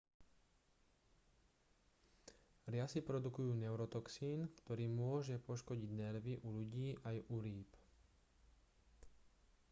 riasy 2.73 3.01
produkujú 3.09 3.51
neurotoxín 3.63 4.39
ktorý 4.65 4.85
môže 5.01 5.35
poškodiť 5.47 5.89
nervy 6.01 6.33
u 6.47 6.57
ľudí 6.57 6.87
aj 7.09 7.17
u 7.33 7.37
rýb 7.45 7.69